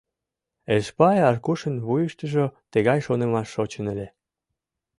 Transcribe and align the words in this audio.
Эшпай 0.75 1.17
Аркушын 1.29 1.75
вуйыштыжо 1.85 2.45
тыгай 2.71 2.99
шонымаш 3.07 3.47
шочын 3.55 3.85
ыле. 3.93 4.07